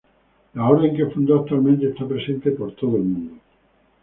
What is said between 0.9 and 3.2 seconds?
que fundó actualmente está presente en todo el